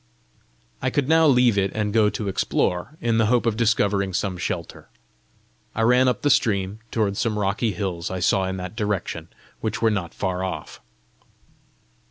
I 0.81 0.89
could 0.89 1.07
now 1.07 1.27
leave 1.27 1.59
it 1.59 1.71
and 1.75 1.93
go 1.93 2.09
to 2.09 2.27
explore, 2.27 2.97
in 3.01 3.19
the 3.19 3.27
hope 3.27 3.45
of 3.45 3.55
discovering 3.55 4.15
some 4.15 4.35
shelter. 4.35 4.89
I 5.75 5.83
ran 5.83 6.07
up 6.07 6.23
the 6.23 6.31
stream 6.31 6.79
toward 6.89 7.17
some 7.17 7.37
rocky 7.37 7.73
hills 7.73 8.09
I 8.09 8.19
saw 8.19 8.45
in 8.45 8.57
that 8.57 8.75
direction, 8.75 9.27
which 9.59 9.79
were 9.79 9.91
not 9.91 10.15
far 10.15 10.43
off. 10.43 10.81